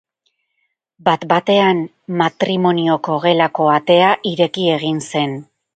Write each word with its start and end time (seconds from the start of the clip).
Bat-batean, 1.09 1.83
matrimonioko 2.23 3.21
gelako 3.29 3.73
atea 3.79 4.13
ireki 4.35 4.69
egin 4.81 5.07
zen. 5.13 5.43